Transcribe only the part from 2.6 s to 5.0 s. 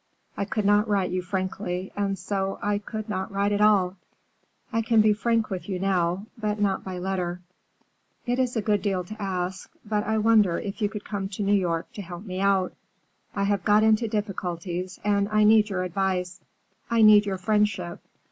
I would not write at all. I can